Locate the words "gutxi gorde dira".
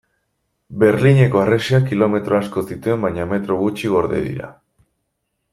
3.63-4.53